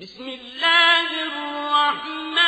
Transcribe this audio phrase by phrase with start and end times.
[0.00, 2.47] بسم الله الرحمن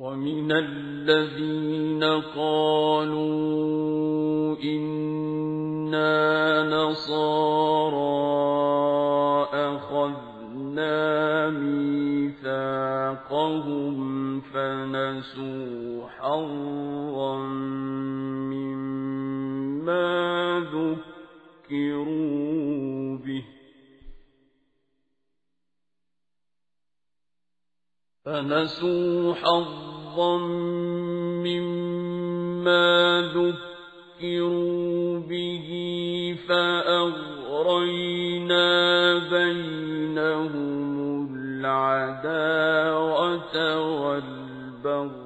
[0.00, 3.36] ومن الذين قالوا
[4.64, 6.12] إنا
[6.62, 8.00] نصارى
[9.52, 12.70] أخذنا ميثاقهم
[14.40, 17.36] فنسوا حظا
[18.48, 20.10] مما
[21.70, 23.44] ذكروا به
[28.24, 30.38] فنسوا حظا حظا
[31.46, 35.68] مما ذكروا به
[36.48, 38.68] فأغرينا
[39.18, 43.56] بينهم العداوة
[44.02, 45.19] والبغضاء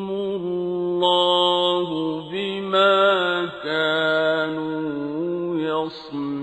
[0.09, 1.87] الله
[2.31, 4.87] بما كانوا
[5.59, 6.37] يصنعون.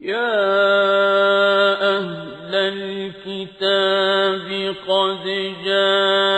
[0.00, 0.42] يا
[1.98, 4.48] أهل الكتاب
[4.88, 5.24] قد
[5.64, 6.31] جاءكم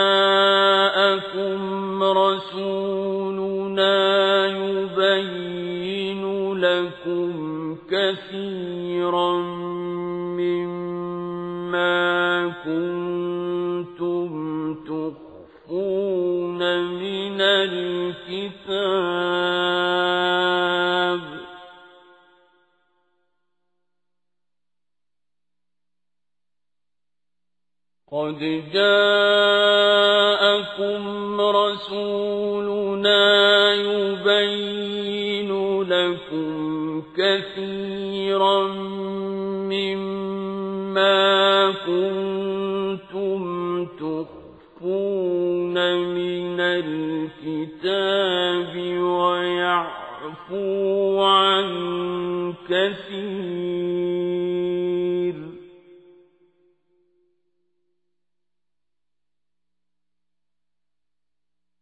[10.39, 11.95] مما
[12.65, 14.29] كنتم
[14.73, 18.85] تخفون من الكتاب.
[28.11, 28.39] قد
[28.73, 29.75] جاءكم
[31.41, 33.23] رسولنا
[33.73, 38.94] يبين لكم كثيرا
[41.85, 43.41] كنتم
[43.85, 45.75] تخفون
[46.15, 47.97] من الكتاب
[48.97, 50.63] ويعفو
[51.23, 51.67] عن
[52.69, 53.75] كثير.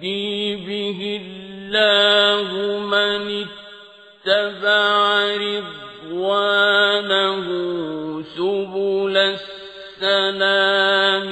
[0.00, 3.46] يهدي به الله من
[4.26, 5.36] اتبع
[6.10, 7.46] رضوانه
[8.36, 9.16] سبل
[10.00, 11.28] السلام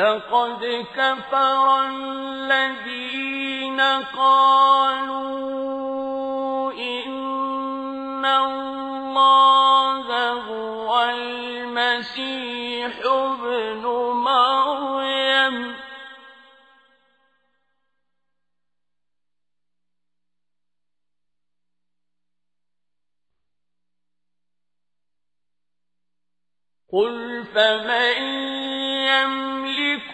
[0.00, 3.80] لقد كفر الذين
[4.16, 5.22] قالوا
[6.72, 13.84] إن الله هو المسيح ابن
[14.24, 15.76] مريم.
[26.92, 28.69] قل فمن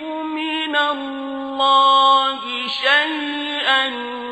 [0.00, 4.25] يملك من الله شيئا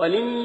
[0.00, 0.39] ولله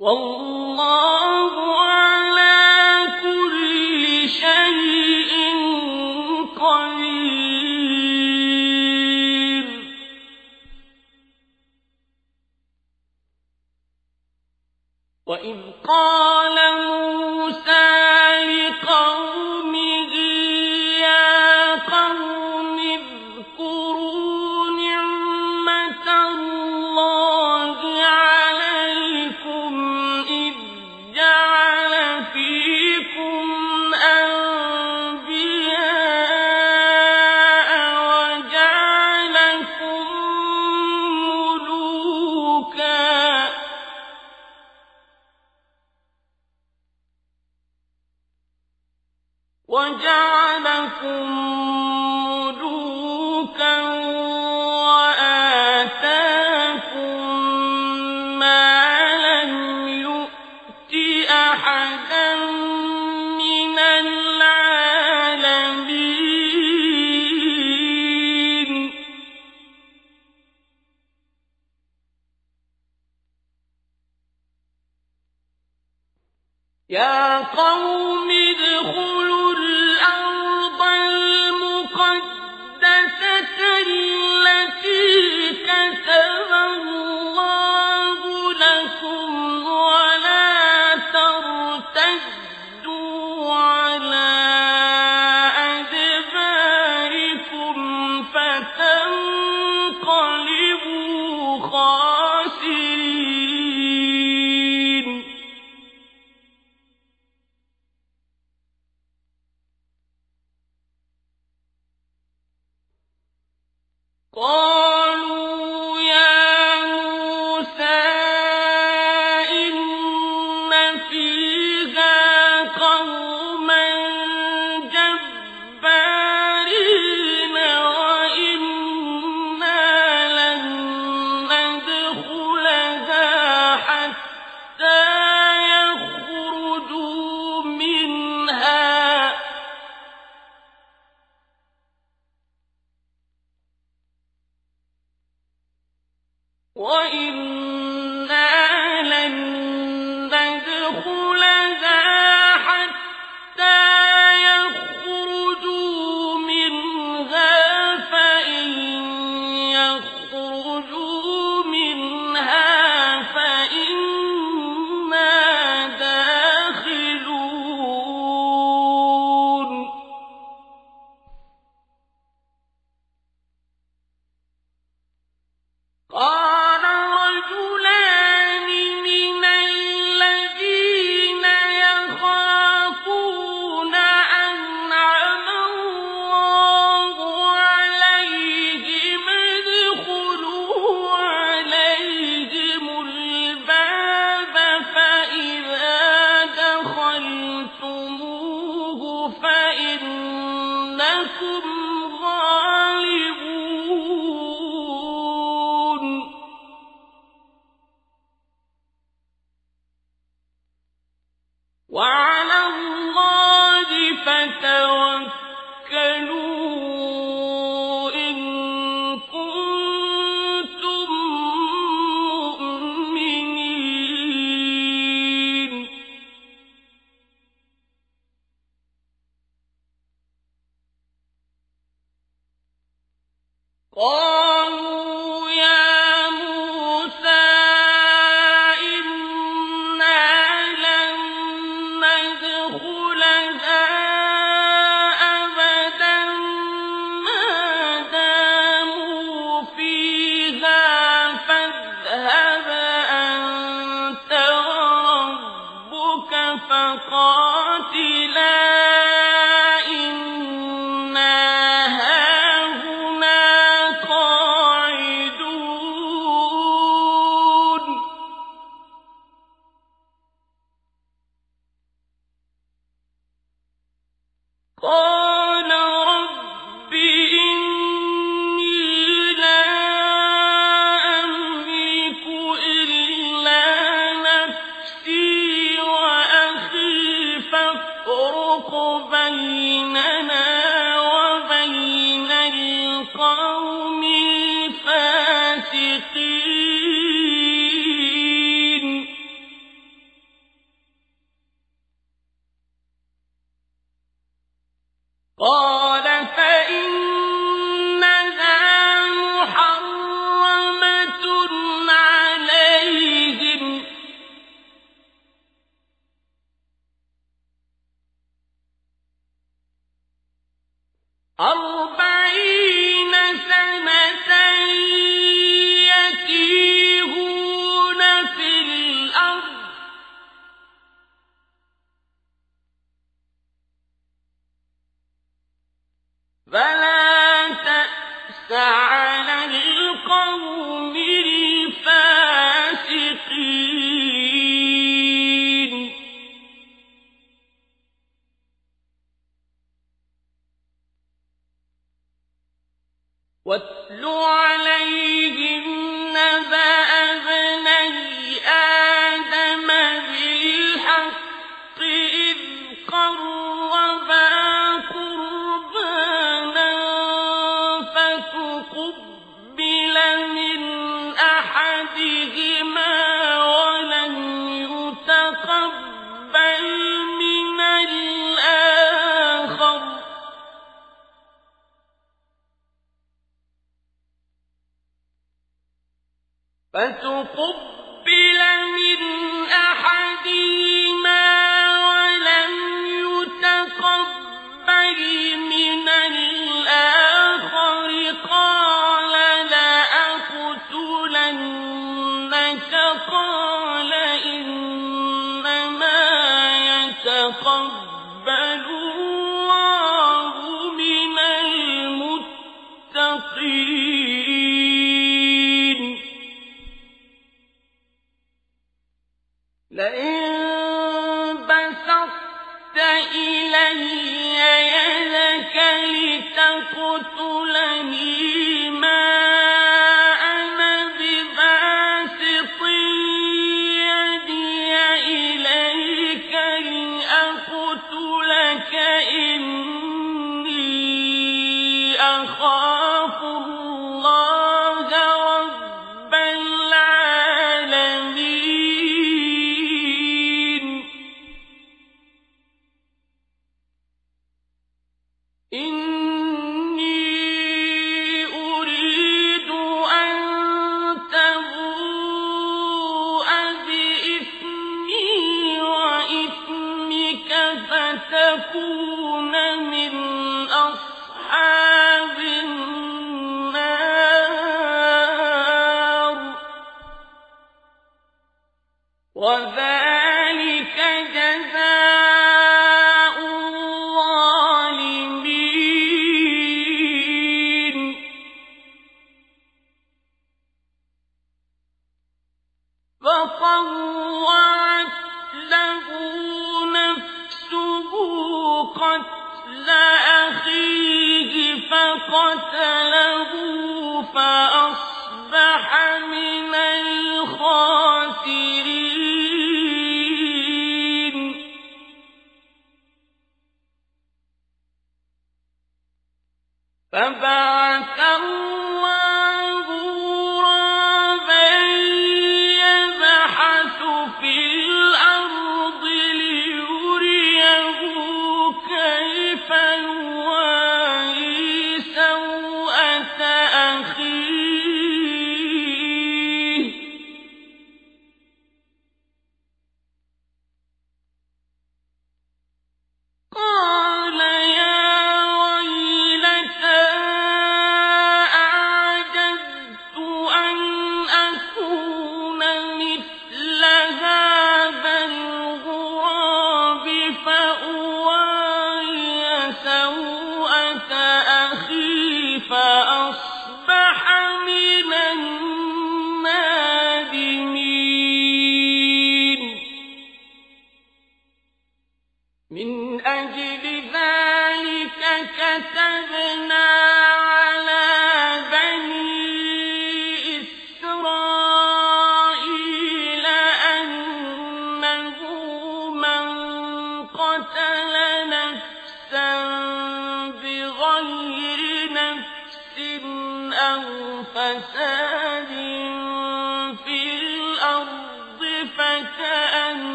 [0.00, 0.39] ارْتَدُّوا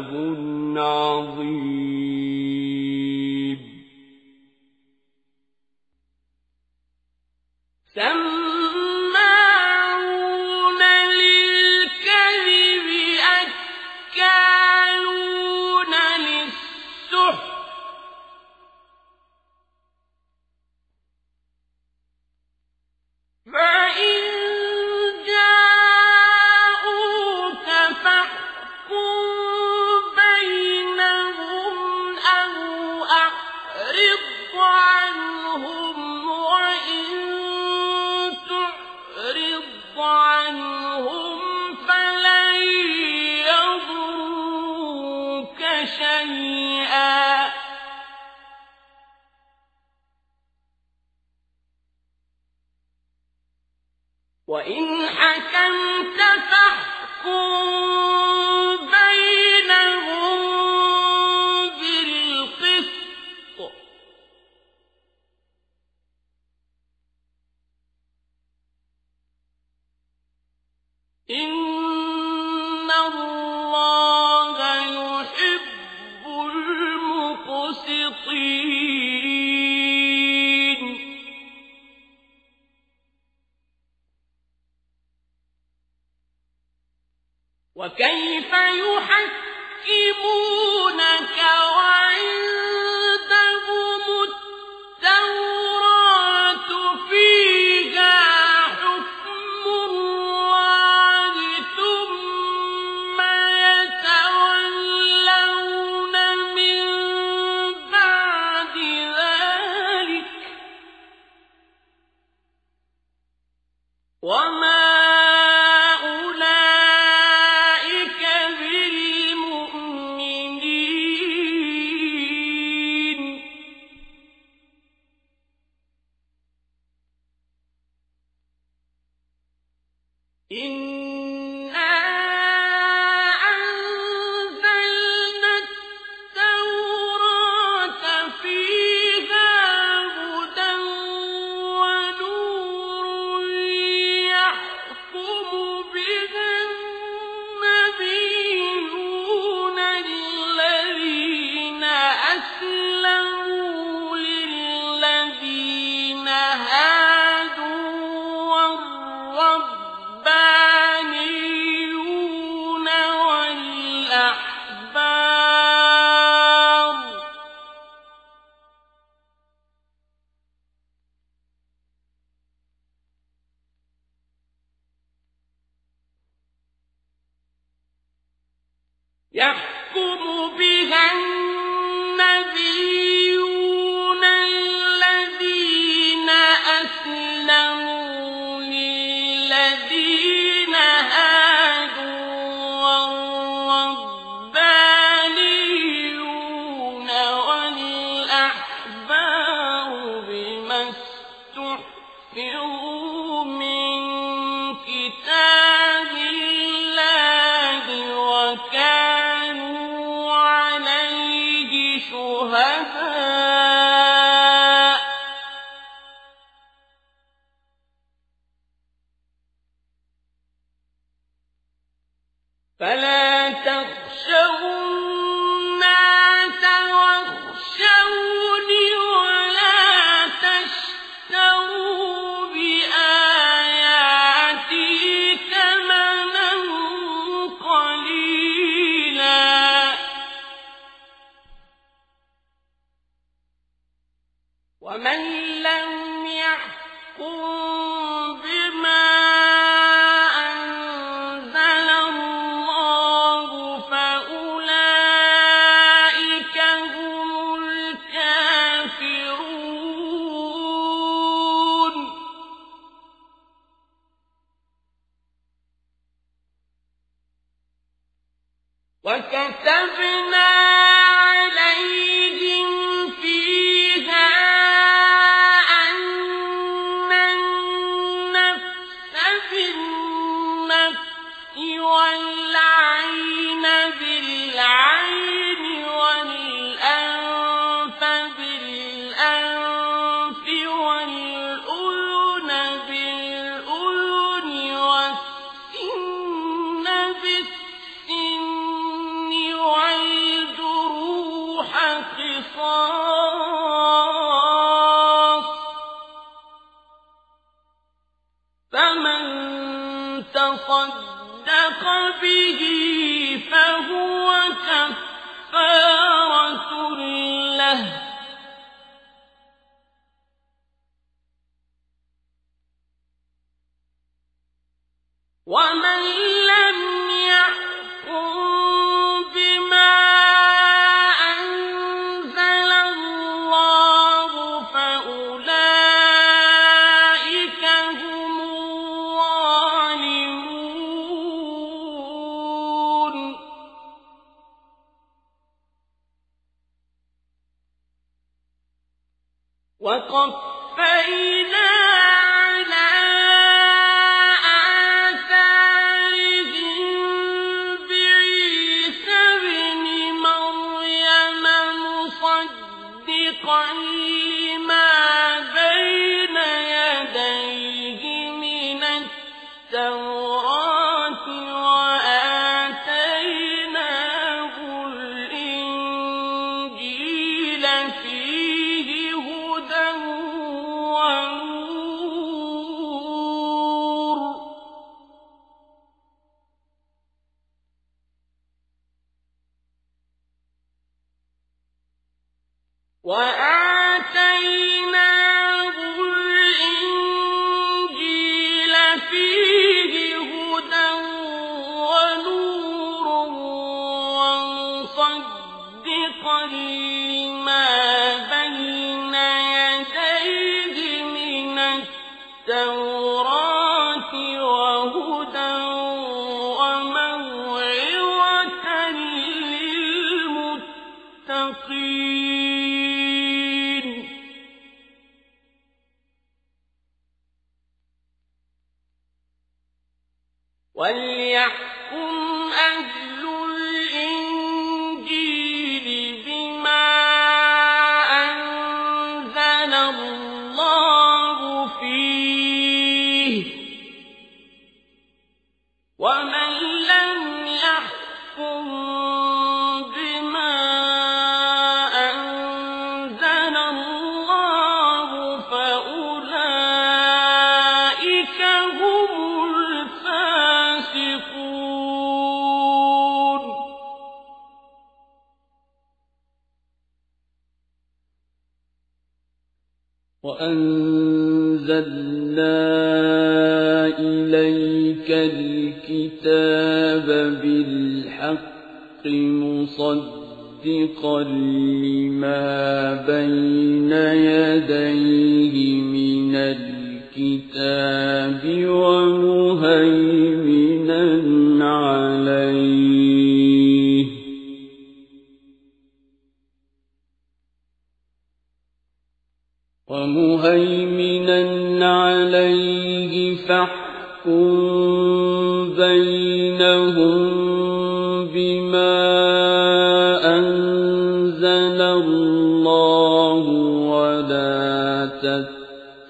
[0.00, 0.49] عذاب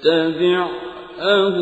[0.02, 0.68] تتبع
[1.20, 1.60] أهواءهم.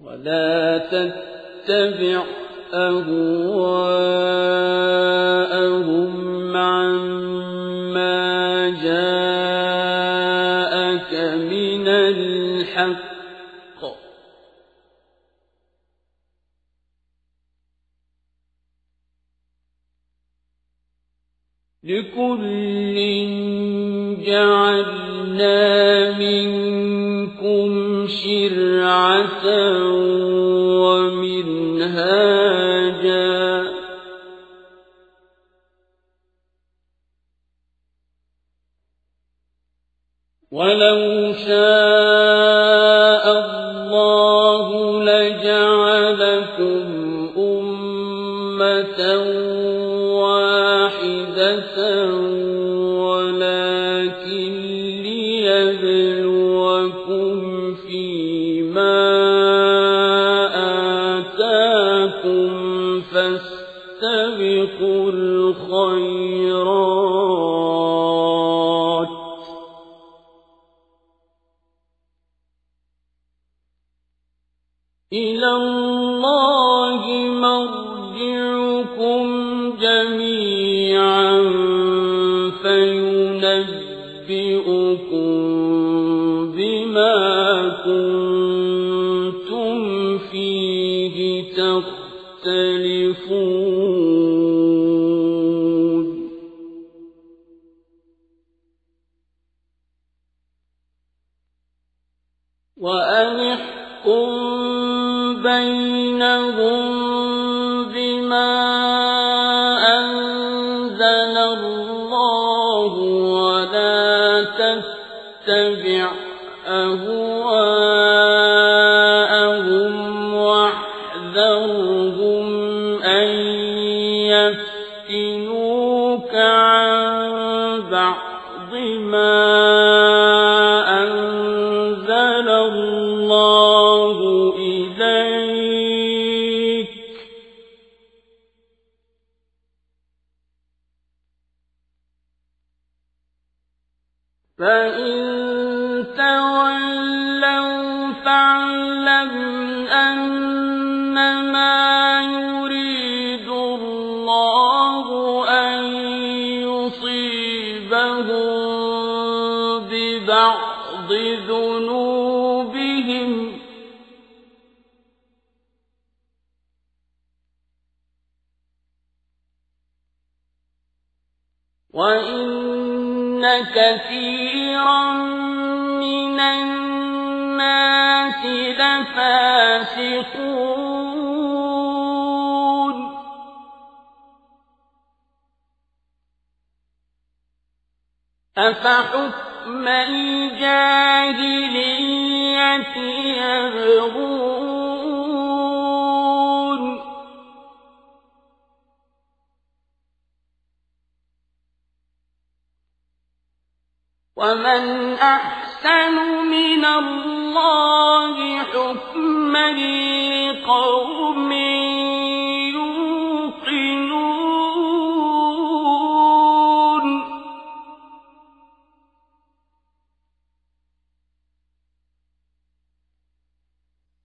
[0.00, 2.24] ولا تتبع
[2.74, 3.29] أهواءهم.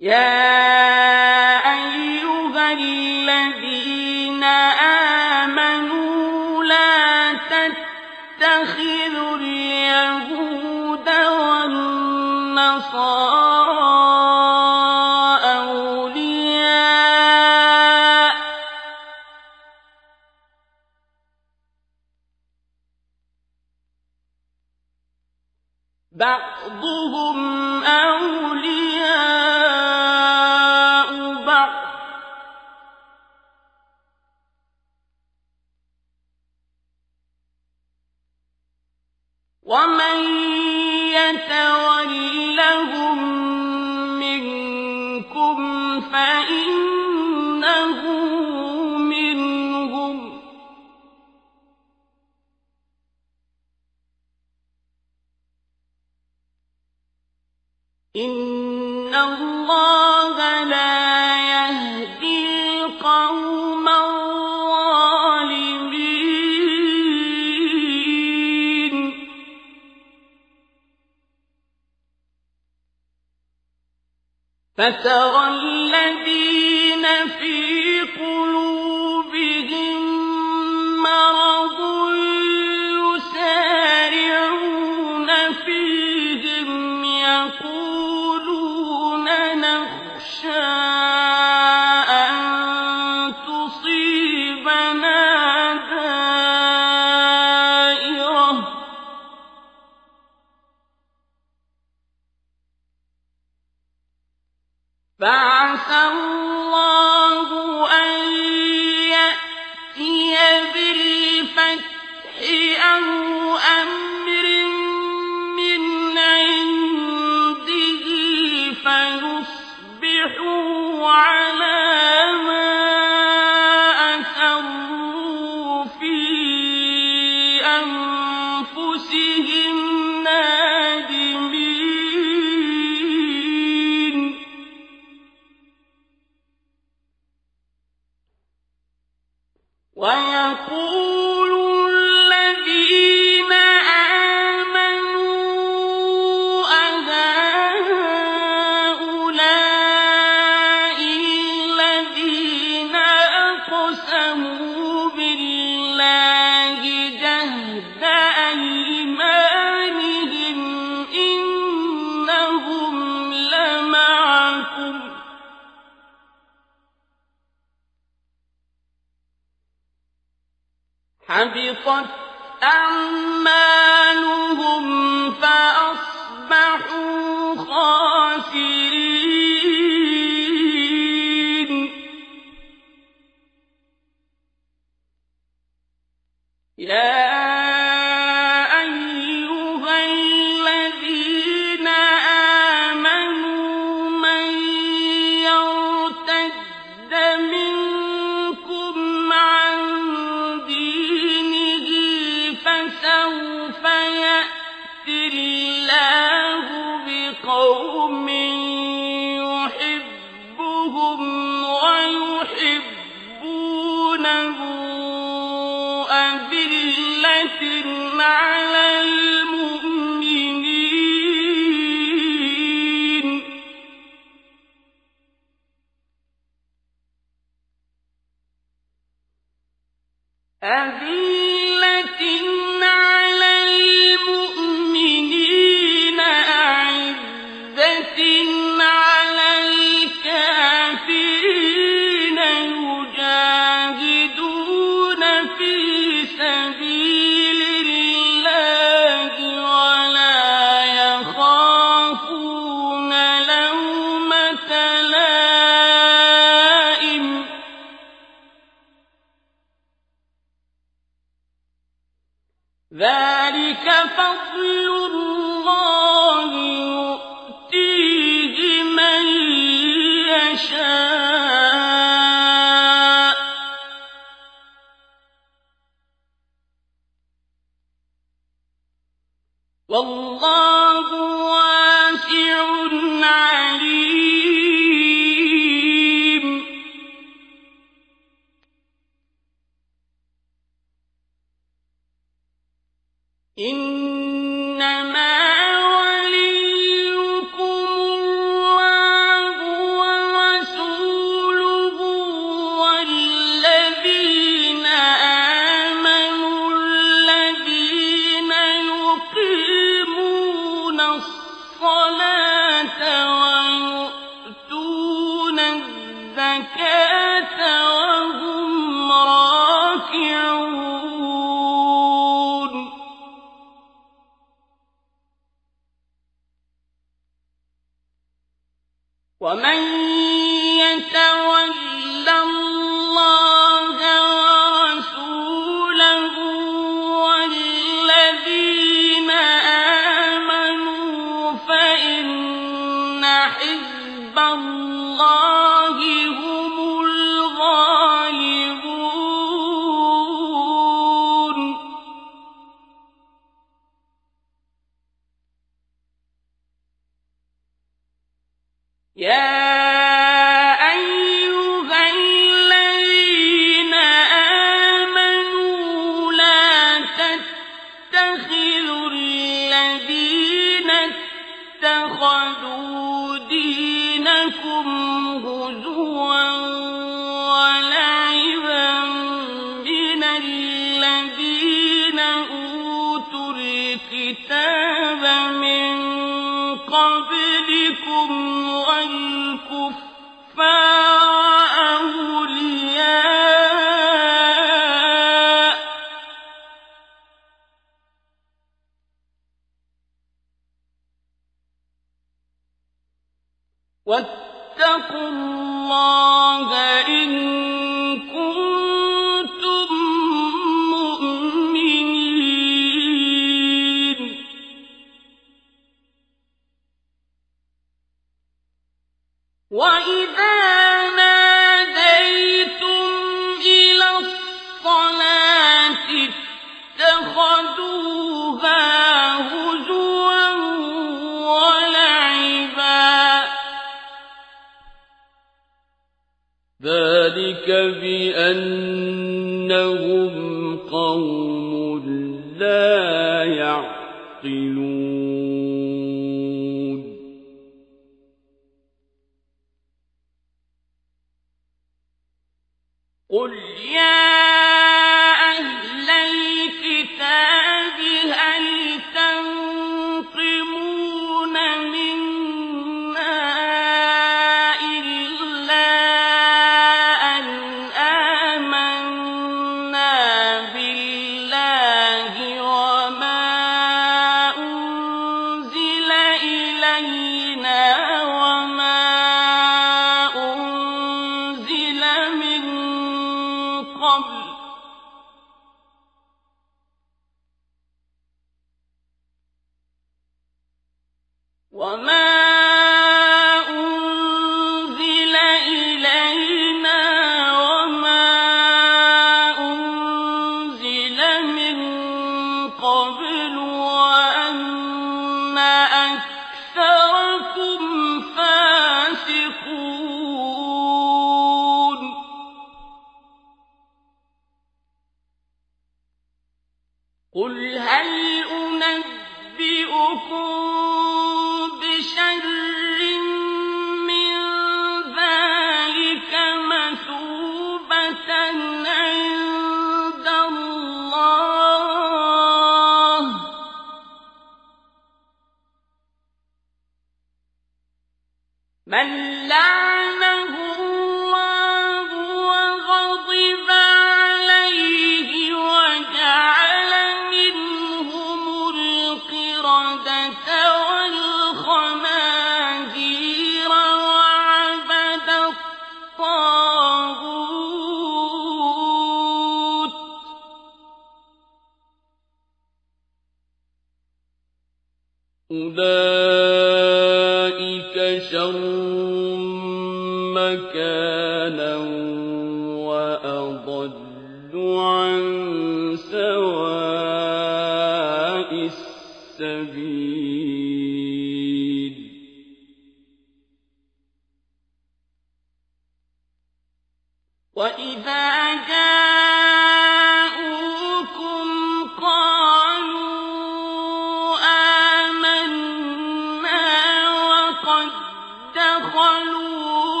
[0.00, 0.59] يا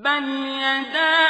[0.00, 1.29] أطفأها الله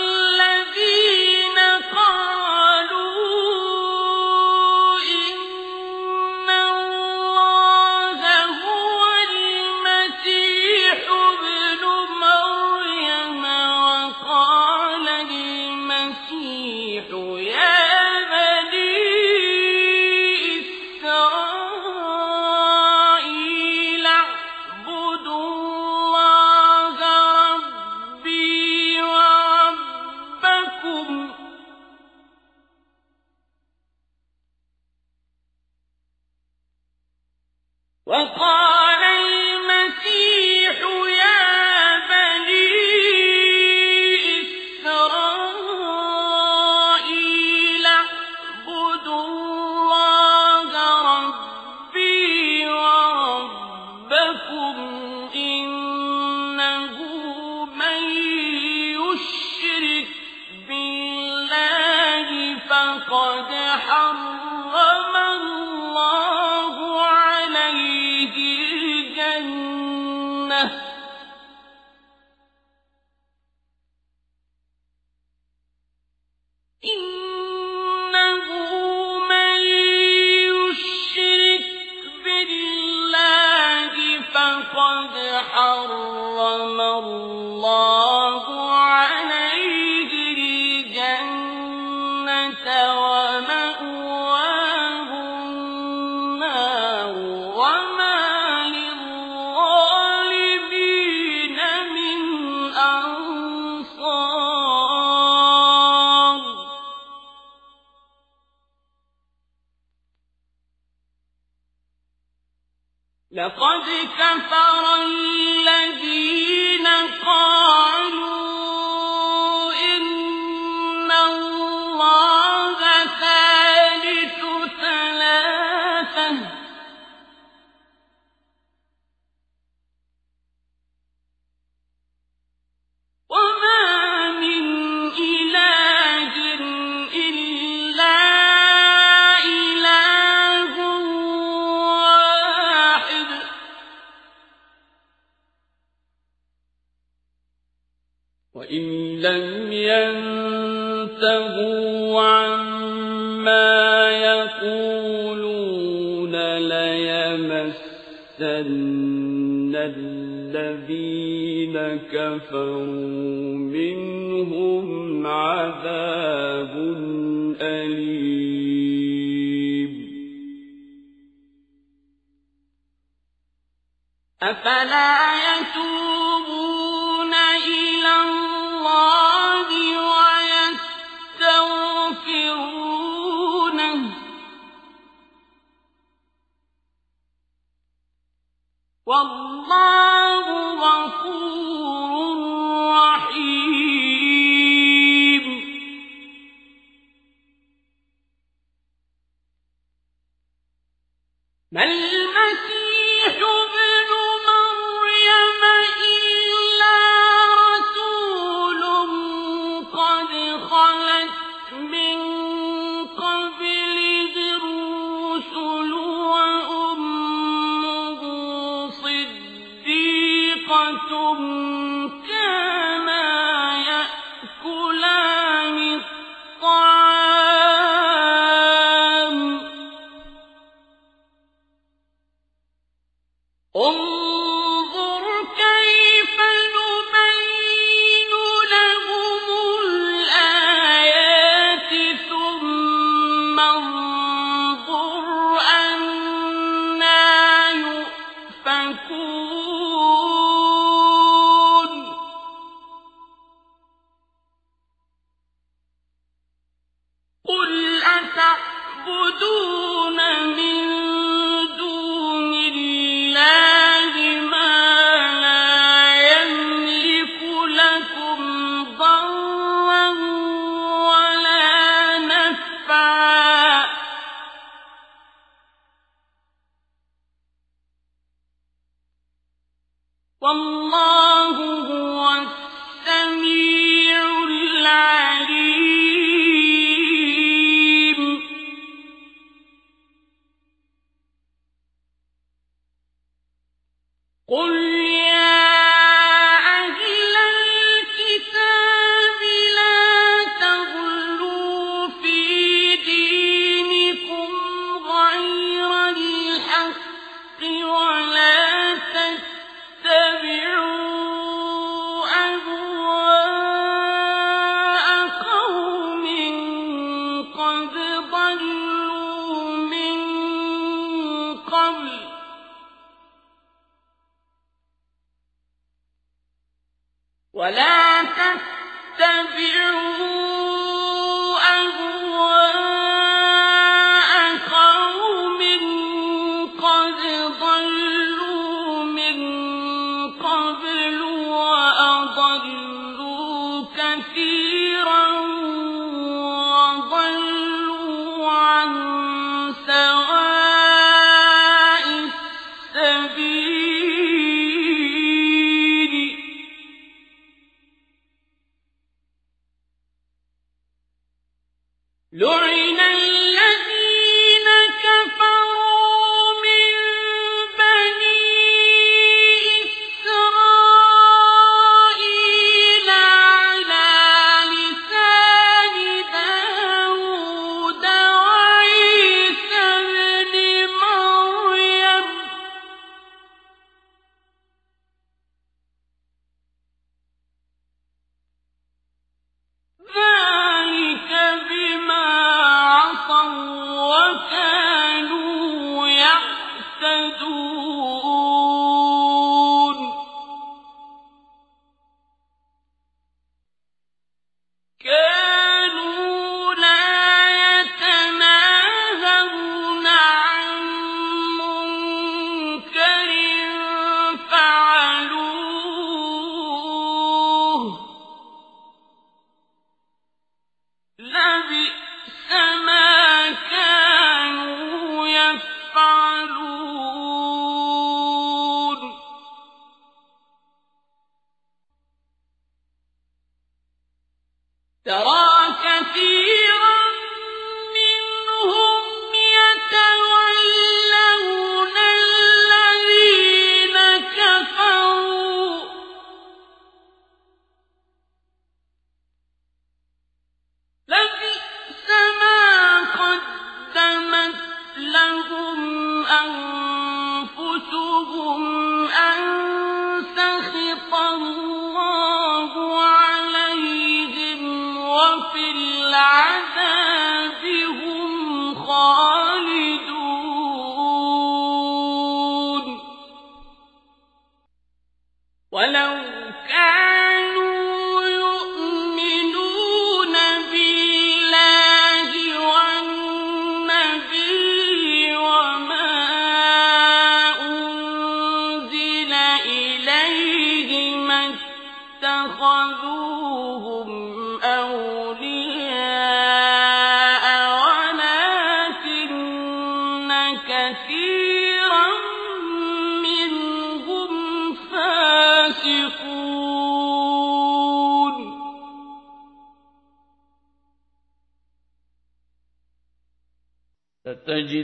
[221.09, 222.11] أَنتُمْ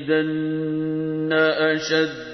[0.08, 2.28] لتجدن أشد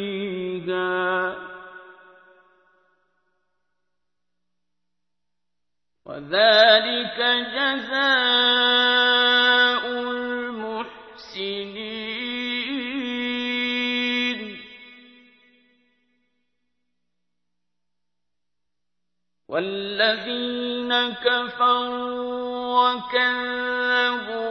[0.00, 1.36] فيها
[6.06, 7.18] وذلك
[7.56, 8.62] جزاء
[10.00, 11.40] المحسنين.
[19.48, 22.40] والذين كفروا
[22.80, 24.49] وكذبوا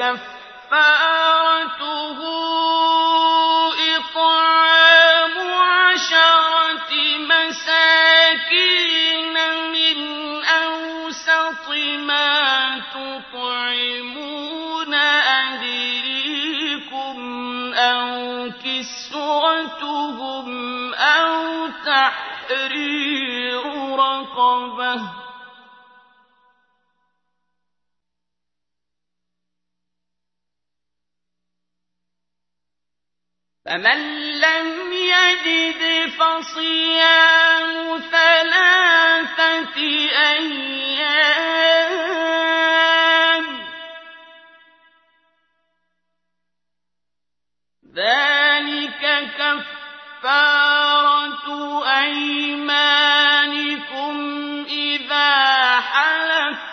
[0.00, 0.29] كفر
[33.70, 34.00] فمن
[34.40, 39.76] لم يجد فصيام ثلاثة
[40.26, 41.20] أيام
[47.94, 49.02] ذلك
[50.18, 51.46] كفارة
[52.00, 53.06] أيمانكم
[54.68, 55.30] إذا
[55.80, 56.69] حلفتم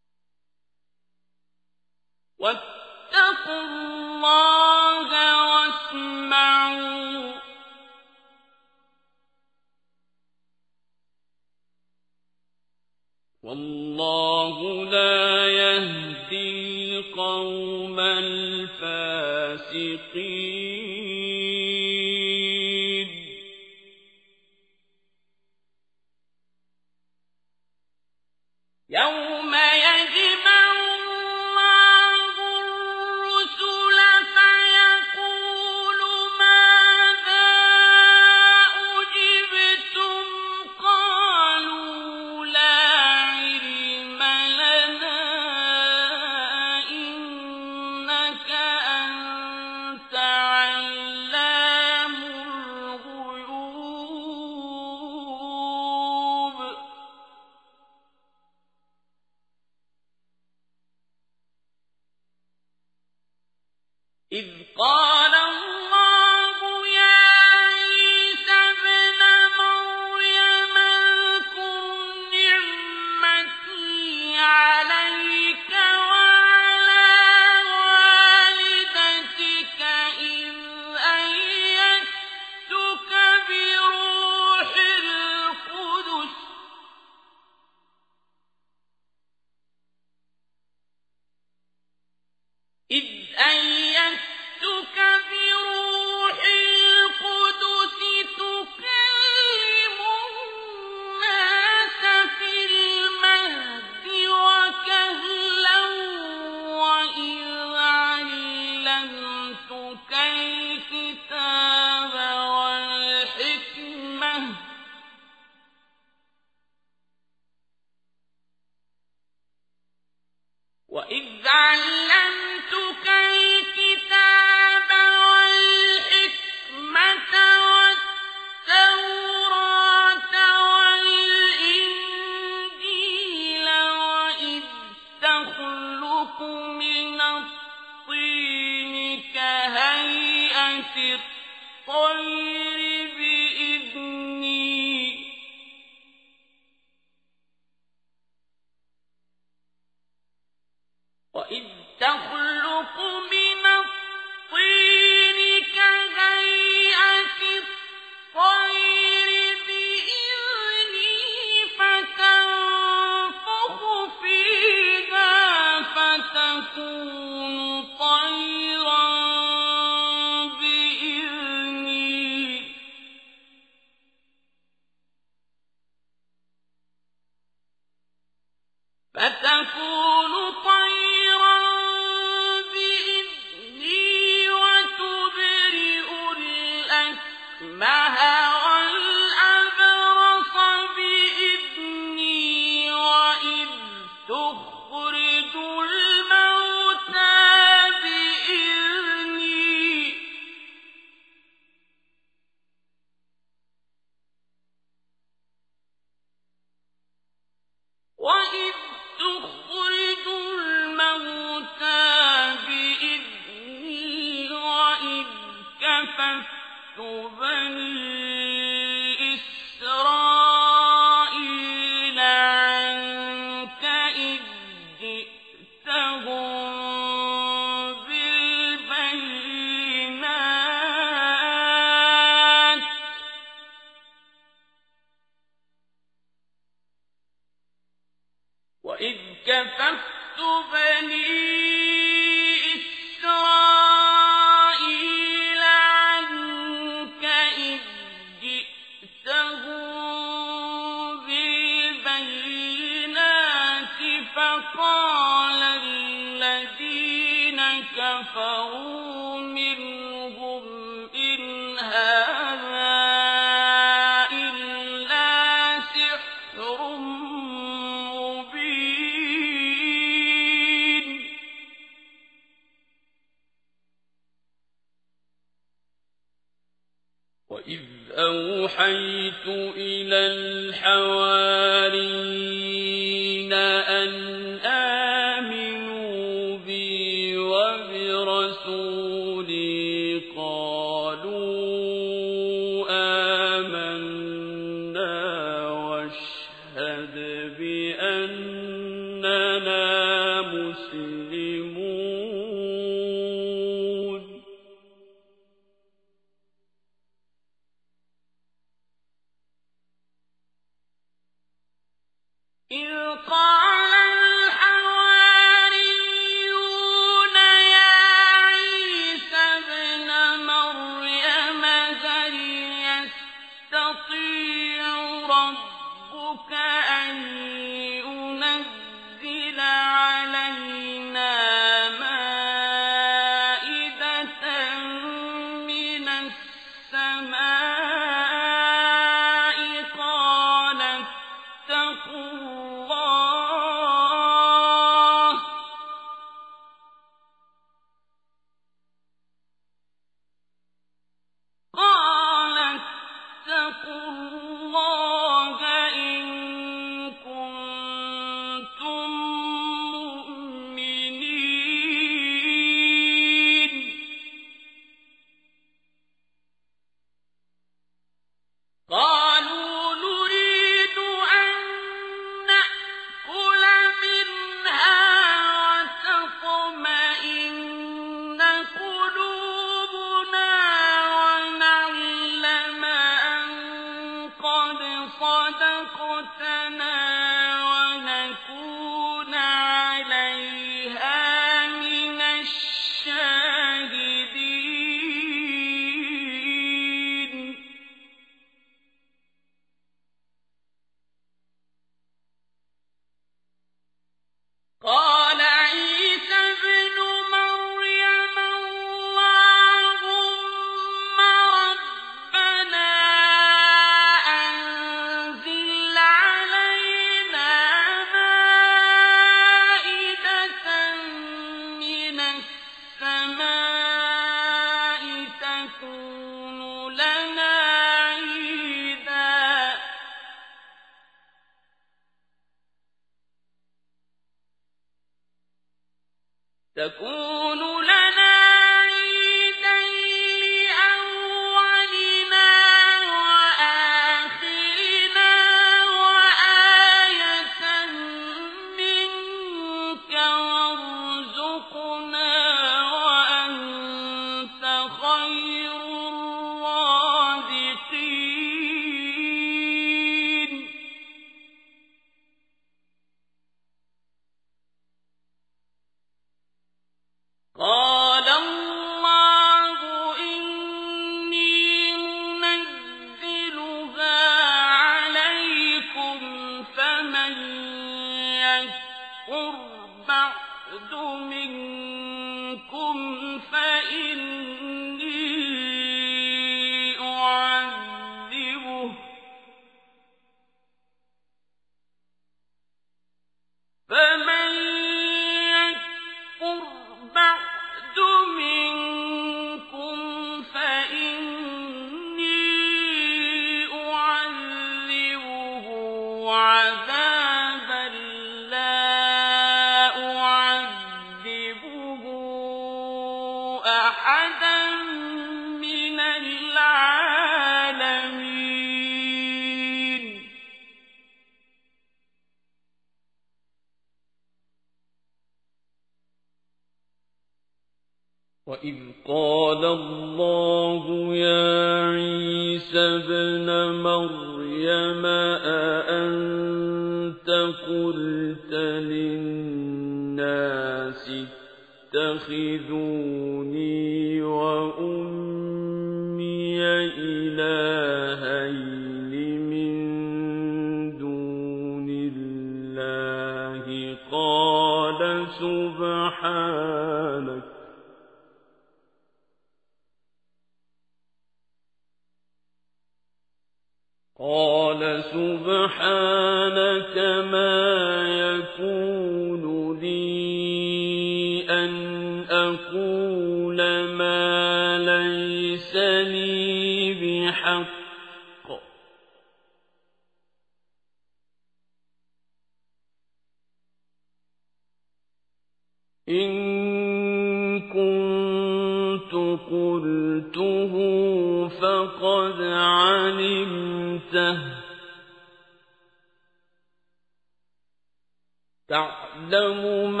[598.72, 600.00] علام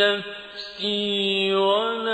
[0.00, 2.07] الغيوب